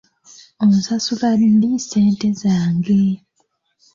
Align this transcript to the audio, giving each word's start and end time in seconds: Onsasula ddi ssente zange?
Onsasula 0.63 1.29
ddi 1.41 1.71
ssente 1.81 2.29
zange? 2.41 3.01